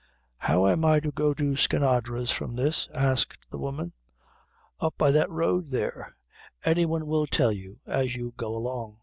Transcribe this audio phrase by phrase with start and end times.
[0.37, 3.93] "How am I to go to Skinadre's from this?" asked the woman.
[4.79, 6.15] "Up by that road there;
[6.65, 8.97] any one will tell you as you go along."